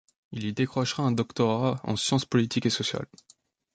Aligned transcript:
Il 0.31 0.45
y 0.45 0.51
décrochera 0.51 1.03
un 1.03 1.11
doctorat 1.11 1.79
en 1.83 1.95
sciences 1.95 2.25
politiques 2.25 2.65
et 2.65 2.71
sociales. 2.71 3.05